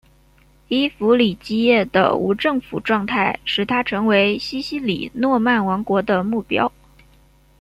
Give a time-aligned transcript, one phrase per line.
[0.67, 6.73] 伊弗里基叶的无政府状态使它成为西西里诺曼王国的目标。